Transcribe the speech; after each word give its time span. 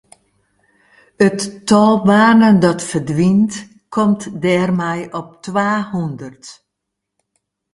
It 1.27 1.39
tal 1.67 1.95
banen 2.07 2.57
dat 2.63 2.79
ferdwynt 2.89 3.53
komt 3.93 4.21
dêrmei 4.43 4.99
op 5.19 5.27
twahûndert. 5.43 6.45